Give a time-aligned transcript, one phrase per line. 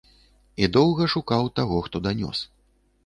[0.63, 2.43] І доўга шукаў таго, хто данёс.